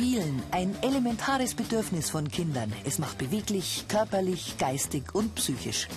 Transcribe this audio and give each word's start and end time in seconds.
Spielen, 0.00 0.42
ein 0.50 0.74
elementares 0.80 1.52
Bedürfnis 1.52 2.08
von 2.08 2.30
Kindern. 2.30 2.72
Es 2.86 2.98
macht 2.98 3.18
beweglich, 3.18 3.84
körperlich, 3.86 4.56
geistig 4.56 5.14
und 5.14 5.34
psychisch. 5.34 5.88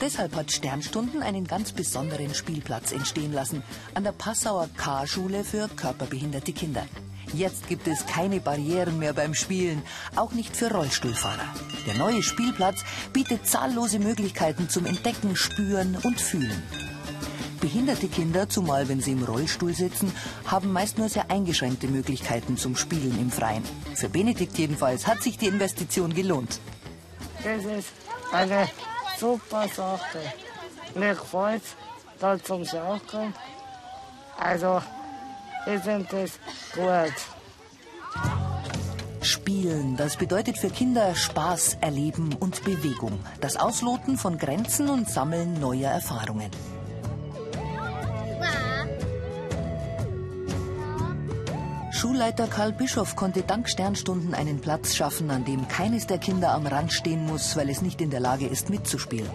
Deshalb 0.00 0.34
hat 0.36 0.50
Sternstunden 0.50 1.22
einen 1.22 1.46
ganz 1.46 1.72
besonderen 1.72 2.32
Spielplatz 2.32 2.92
entstehen 2.92 3.30
lassen 3.34 3.62
an 3.92 4.04
der 4.04 4.12
Passauer 4.12 4.70
K-Schule 4.78 5.44
für 5.44 5.68
körperbehinderte 5.68 6.54
Kinder. 6.54 6.86
Jetzt 7.34 7.68
gibt 7.68 7.86
es 7.88 8.06
keine 8.06 8.40
Barrieren 8.40 8.98
mehr 8.98 9.12
beim 9.12 9.34
Spielen, 9.34 9.82
auch 10.16 10.32
nicht 10.32 10.56
für 10.56 10.72
Rollstuhlfahrer. 10.72 11.52
Der 11.86 11.98
neue 11.98 12.22
Spielplatz 12.22 12.82
bietet 13.12 13.46
zahllose 13.46 13.98
Möglichkeiten 13.98 14.70
zum 14.70 14.86
Entdecken, 14.86 15.36
Spüren 15.36 15.98
und 16.02 16.18
Fühlen. 16.18 16.62
Behinderte 17.62 18.08
Kinder, 18.08 18.48
zumal 18.48 18.88
wenn 18.88 19.00
sie 19.00 19.12
im 19.12 19.22
Rollstuhl 19.22 19.72
sitzen, 19.72 20.12
haben 20.46 20.72
meist 20.72 20.98
nur 20.98 21.08
sehr 21.08 21.30
eingeschränkte 21.30 21.86
Möglichkeiten 21.86 22.56
zum 22.56 22.74
Spielen 22.74 23.16
im 23.20 23.30
Freien. 23.30 23.62
Für 23.94 24.08
Benedikt 24.08 24.58
jedenfalls 24.58 25.06
hat 25.06 25.22
sich 25.22 25.38
die 25.38 25.46
Investition 25.46 26.12
gelohnt. 26.12 26.58
Das 27.44 27.64
ist 27.64 27.90
eine 28.32 28.68
super 29.16 29.68
Sache. 29.68 30.18
Mir 30.96 31.14
gefällt 31.14 31.62
da 32.18 32.36
zum 32.42 32.64
Schaukeln. 32.64 33.32
Also, 34.40 34.82
ich 35.64 35.80
finde 35.82 36.08
das 36.10 36.32
gut. 36.74 37.14
Spielen, 39.20 39.96
das 39.96 40.16
bedeutet 40.16 40.58
für 40.58 40.70
Kinder 40.70 41.14
Spaß, 41.14 41.76
Erleben 41.80 42.34
und 42.40 42.64
Bewegung. 42.64 43.20
Das 43.40 43.56
Ausloten 43.56 44.18
von 44.18 44.36
Grenzen 44.36 44.88
und 44.88 45.08
Sammeln 45.08 45.60
neuer 45.60 45.92
Erfahrungen. 45.92 46.50
Schulleiter 52.02 52.48
Karl 52.48 52.72
Bischof 52.72 53.14
konnte 53.14 53.42
dank 53.42 53.68
Sternstunden 53.68 54.34
einen 54.34 54.60
Platz 54.60 54.96
schaffen, 54.96 55.30
an 55.30 55.44
dem 55.44 55.68
keines 55.68 56.08
der 56.08 56.18
Kinder 56.18 56.50
am 56.50 56.66
Rand 56.66 56.92
stehen 56.92 57.24
muss, 57.26 57.56
weil 57.56 57.70
es 57.70 57.80
nicht 57.80 58.00
in 58.00 58.10
der 58.10 58.18
Lage 58.18 58.44
ist, 58.44 58.70
mitzuspielen. 58.70 59.30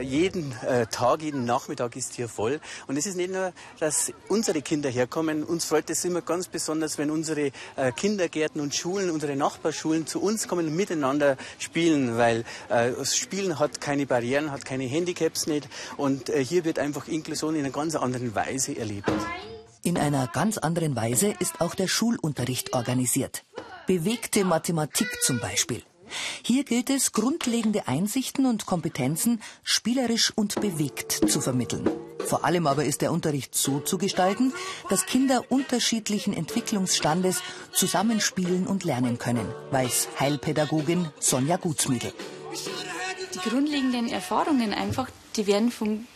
Jeden 0.00 0.54
äh, 0.66 0.86
Tag, 0.86 1.20
jeden 1.20 1.44
Nachmittag 1.44 1.96
ist 1.96 2.14
hier 2.14 2.30
voll. 2.30 2.60
Und 2.86 2.96
es 2.96 3.04
ist 3.04 3.18
nicht 3.18 3.30
nur, 3.30 3.52
dass 3.78 4.10
unsere 4.28 4.62
Kinder 4.62 4.88
herkommen. 4.88 5.44
Uns 5.44 5.66
freut 5.66 5.90
es 5.90 6.02
immer 6.06 6.22
ganz 6.22 6.48
besonders, 6.48 6.96
wenn 6.96 7.10
unsere 7.10 7.52
äh, 7.76 7.92
Kindergärten 7.94 8.62
und 8.62 8.74
Schulen, 8.74 9.10
unsere 9.10 9.36
Nachbarschulen 9.36 10.06
zu 10.06 10.22
uns 10.22 10.48
kommen 10.48 10.68
und 10.68 10.74
miteinander 10.74 11.36
spielen, 11.58 12.16
weil 12.16 12.44
äh, 12.70 12.90
das 12.92 13.18
Spielen 13.18 13.58
hat 13.58 13.82
keine 13.82 14.06
Barrieren, 14.06 14.50
hat 14.50 14.64
keine 14.64 14.84
Handicaps 14.84 15.46
nicht. 15.46 15.68
Und 15.98 16.30
äh, 16.30 16.42
hier 16.42 16.64
wird 16.64 16.78
einfach 16.78 17.06
Inklusion 17.06 17.54
in 17.54 17.60
einer 17.60 17.70
ganz 17.70 17.96
anderen 17.96 18.34
Weise 18.34 18.78
erlebt. 18.78 19.12
In 19.86 19.98
einer 19.98 20.28
ganz 20.28 20.56
anderen 20.56 20.96
Weise 20.96 21.34
ist 21.40 21.60
auch 21.60 21.74
der 21.74 21.88
Schulunterricht 21.88 22.72
organisiert. 22.72 23.44
Bewegte 23.86 24.42
Mathematik 24.42 25.08
zum 25.20 25.40
Beispiel. 25.40 25.82
Hier 26.42 26.64
gilt 26.64 26.88
es, 26.88 27.12
grundlegende 27.12 27.86
Einsichten 27.86 28.46
und 28.46 28.64
Kompetenzen 28.64 29.42
spielerisch 29.62 30.32
und 30.34 30.58
bewegt 30.62 31.30
zu 31.30 31.42
vermitteln. 31.42 31.90
Vor 32.20 32.46
allem 32.46 32.66
aber 32.66 32.86
ist 32.86 33.02
der 33.02 33.12
Unterricht 33.12 33.54
so 33.54 33.78
zu 33.80 33.98
gestalten, 33.98 34.54
dass 34.88 35.04
Kinder 35.04 35.44
unterschiedlichen 35.50 36.32
Entwicklungsstandes 36.32 37.42
zusammenspielen 37.74 38.66
und 38.66 38.84
lernen 38.84 39.18
können, 39.18 39.46
weiß 39.70 40.08
Heilpädagogin 40.18 41.10
Sonja 41.20 41.58
Gutsmiedel. 41.58 42.14
Die 43.34 43.50
grundlegenden 43.50 44.08
Erfahrungen 44.08 44.72
einfach, 44.72 45.10
die 45.36 45.46
werden 45.46 45.70
vom 45.70 46.06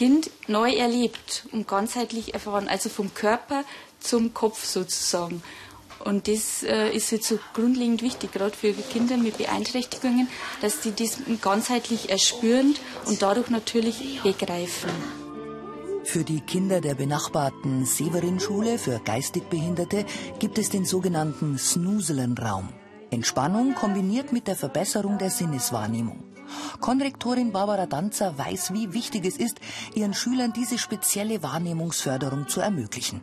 Kind 0.00 0.30
neu 0.46 0.72
erlebt 0.72 1.44
und 1.52 1.68
ganzheitlich 1.68 2.32
erfahren, 2.32 2.68
also 2.68 2.88
vom 2.88 3.12
Körper 3.12 3.64
zum 3.98 4.32
Kopf 4.32 4.64
sozusagen. 4.64 5.42
Und 6.02 6.26
das 6.26 6.62
äh, 6.62 6.88
ist 6.88 7.10
jetzt 7.10 7.28
so 7.28 7.38
grundlegend 7.52 8.00
wichtig, 8.00 8.32
gerade 8.32 8.56
für 8.56 8.72
Kinder 8.72 9.18
mit 9.18 9.36
Beeinträchtigungen, 9.36 10.26
dass 10.62 10.82
sie 10.82 10.92
das 10.92 11.18
ganzheitlich 11.42 12.08
erspüren 12.08 12.76
und 13.04 13.20
dadurch 13.20 13.50
natürlich 13.50 14.22
begreifen. 14.22 14.88
Für 16.04 16.24
die 16.24 16.40
Kinder 16.40 16.80
der 16.80 16.94
benachbarten 16.94 17.84
Severin-Schule 17.84 18.78
für 18.78 19.00
geistig 19.00 19.50
Behinderte 19.50 20.06
gibt 20.38 20.56
es 20.56 20.70
den 20.70 20.86
sogenannten 20.86 21.58
Snuselen-Raum. 21.58 22.70
Entspannung 23.10 23.74
kombiniert 23.74 24.32
mit 24.32 24.46
der 24.46 24.56
Verbesserung 24.56 25.18
der 25.18 25.28
Sinneswahrnehmung. 25.28 26.29
Konrektorin 26.80 27.52
Barbara 27.52 27.86
Danzer 27.86 28.36
weiß, 28.36 28.72
wie 28.72 28.92
wichtig 28.92 29.24
es 29.24 29.36
ist, 29.36 29.60
ihren 29.94 30.14
Schülern 30.14 30.52
diese 30.52 30.78
spezielle 30.78 31.42
Wahrnehmungsförderung 31.42 32.48
zu 32.48 32.60
ermöglichen. 32.60 33.22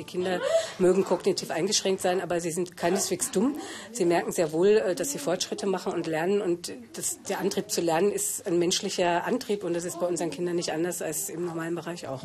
Die 0.00 0.04
Kinder 0.04 0.40
mögen 0.78 1.04
kognitiv 1.04 1.50
eingeschränkt 1.50 2.00
sein, 2.00 2.22
aber 2.22 2.40
sie 2.40 2.50
sind 2.52 2.74
keineswegs 2.74 3.32
dumm. 3.32 3.56
Sie 3.92 4.06
merken 4.06 4.32
sehr 4.32 4.50
wohl, 4.50 4.78
äh, 4.78 4.94
dass 4.94 5.12
sie 5.12 5.18
Fortschritte 5.18 5.66
machen 5.66 5.92
und 5.92 6.06
lernen. 6.06 6.40
Und 6.40 6.72
das, 6.94 7.22
der 7.28 7.38
Antrieb 7.38 7.70
zu 7.70 7.82
lernen 7.82 8.10
ist 8.10 8.46
ein 8.46 8.58
menschlicher 8.58 9.24
Antrieb. 9.26 9.62
Und 9.62 9.74
das 9.74 9.84
ist 9.84 10.00
bei 10.00 10.06
unseren 10.06 10.30
Kindern 10.30 10.56
nicht 10.56 10.72
anders 10.72 11.02
als 11.02 11.28
im 11.28 11.44
normalen 11.44 11.74
Bereich 11.74 12.08
auch. 12.08 12.22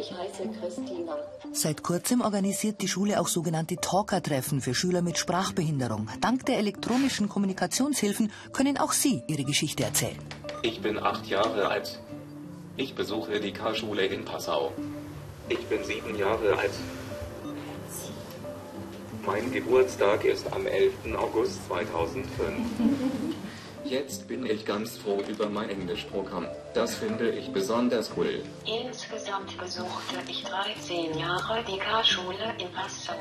Ich 0.00 0.10
heiße 0.10 0.48
Christina. 0.58 1.14
Seit 1.52 1.82
kurzem 1.82 2.22
organisiert 2.22 2.80
die 2.80 2.88
Schule 2.88 3.20
auch 3.20 3.28
sogenannte 3.28 3.76
Talker-Treffen 3.76 4.62
für 4.62 4.74
Schüler 4.74 5.02
mit 5.02 5.18
Sprachbehinderung. 5.18 6.08
Dank 6.22 6.46
der 6.46 6.56
elektronischen 6.56 7.28
Kommunikationshilfen 7.28 8.32
können 8.54 8.78
auch 8.78 8.92
sie 8.92 9.22
ihre 9.26 9.44
Geschichte 9.44 9.84
erzählen. 9.84 10.18
Ich 10.62 10.80
bin 10.80 10.98
acht 10.98 11.26
Jahre 11.26 11.68
alt. 11.68 12.00
Ich 12.78 12.94
besuche 12.94 13.40
die 13.40 13.52
K-Schule 13.52 14.06
in 14.06 14.24
Passau. 14.24 14.72
Ich 15.50 15.66
bin 15.66 15.84
sieben 15.84 16.16
Jahre 16.16 16.56
alt. 16.56 16.72
Mein 19.26 19.52
Geburtstag 19.52 20.24
ist 20.24 20.50
am 20.50 20.66
11. 20.66 21.14
August 21.14 21.66
2005. 21.66 22.24
Jetzt 23.84 24.28
bin 24.28 24.46
ich 24.46 24.64
ganz 24.64 24.98
froh 24.98 25.20
über 25.28 25.48
mein 25.48 25.70
Englischprogramm. 25.70 26.46
Das 26.74 26.94
finde 26.94 27.30
ich 27.30 27.52
besonders 27.52 28.10
cool. 28.16 28.42
Insgesamt 28.64 29.56
besuchte 29.58 30.16
ich 30.28 30.44
13 30.44 31.18
Jahre 31.18 31.64
die 31.64 31.78
K-Schule 31.78 32.54
in 32.58 32.70
Passau. 32.72 33.14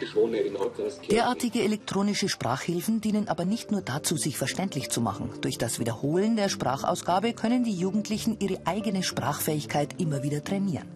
Ich 0.00 0.14
wohne 0.14 0.38
in 0.38 0.56
Otterskirchen. 0.56 1.14
Derartige 1.14 1.62
elektronische 1.62 2.28
Sprachhilfen 2.28 3.00
dienen 3.00 3.28
aber 3.28 3.44
nicht 3.44 3.70
nur 3.70 3.82
dazu, 3.82 4.16
sich 4.16 4.36
verständlich 4.36 4.90
zu 4.90 5.00
machen. 5.00 5.30
Durch 5.40 5.58
das 5.58 5.78
Wiederholen 5.78 6.36
der 6.36 6.48
Sprachausgabe 6.48 7.32
können 7.32 7.64
die 7.64 7.74
Jugendlichen 7.74 8.38
ihre 8.40 8.66
eigene 8.66 9.02
Sprachfähigkeit 9.02 10.00
immer 10.00 10.22
wieder 10.22 10.42
trainieren. 10.42 10.88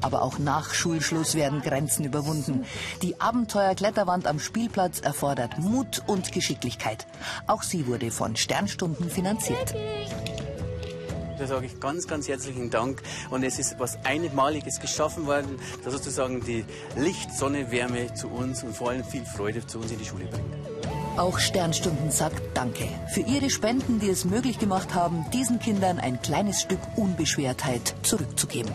Aber 0.00 0.22
auch 0.22 0.38
nach 0.38 0.74
Schulschluss 0.74 1.34
werden 1.34 1.62
Grenzen 1.62 2.04
überwunden. 2.04 2.64
Die 3.02 3.20
Abenteuerkletterwand 3.20 4.26
am 4.26 4.38
Spielplatz 4.38 5.00
erfordert 5.00 5.58
Mut 5.58 6.02
und 6.06 6.32
Geschicklichkeit. 6.32 7.06
Auch 7.46 7.62
sie 7.62 7.86
wurde 7.86 8.10
von 8.10 8.36
Sternstunden 8.36 9.10
finanziert. 9.10 9.74
Da 11.38 11.46
sage 11.46 11.66
ich 11.66 11.80
ganz, 11.80 12.06
ganz 12.06 12.28
herzlichen 12.28 12.70
Dank. 12.70 13.02
Und 13.30 13.42
es 13.42 13.58
ist 13.58 13.78
was 13.78 13.98
Einmaliges 14.04 14.80
geschaffen 14.80 15.26
worden, 15.26 15.58
dass 15.84 15.92
sozusagen 15.92 16.42
die 16.44 16.64
Licht, 16.96 17.32
Sonne, 17.32 17.70
Wärme 17.70 18.14
zu 18.14 18.28
uns 18.28 18.62
und 18.62 18.74
vor 18.74 18.90
allem 18.90 19.04
viel 19.04 19.24
Freude 19.24 19.66
zu 19.66 19.78
uns 19.78 19.90
in 19.90 19.98
die 19.98 20.04
Schule 20.04 20.24
bringt. 20.26 20.56
Auch 21.16 21.38
Sternstunden 21.38 22.10
sagt 22.10 22.42
Danke 22.54 22.88
für 23.12 23.20
ihre 23.20 23.48
Spenden, 23.48 24.00
die 24.00 24.10
es 24.10 24.24
möglich 24.24 24.58
gemacht 24.58 24.94
haben, 24.94 25.24
diesen 25.32 25.58
Kindern 25.58 25.98
ein 25.98 26.20
kleines 26.20 26.60
Stück 26.60 26.80
Unbeschwertheit 26.96 27.94
zurückzugeben. 28.02 28.70